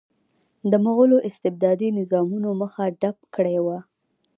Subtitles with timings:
[0.71, 3.77] د مغولو استبدادي نظامونو مخه ډپ کړې وه.